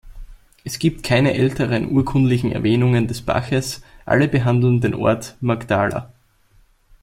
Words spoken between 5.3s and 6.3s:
Magdala.